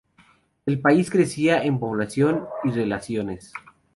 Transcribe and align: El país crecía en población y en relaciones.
El 0.65 0.81
país 0.81 1.11
crecía 1.11 1.61
en 1.61 1.77
población 1.79 2.47
y 2.63 2.69
en 2.69 2.73
relaciones. 2.75 3.53